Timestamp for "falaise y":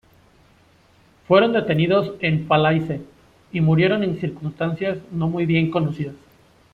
2.47-3.61